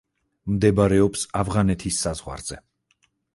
მდებარეობს 0.53 1.25
ავღანეთის 1.41 2.01
საზღვარზე. 2.07 2.59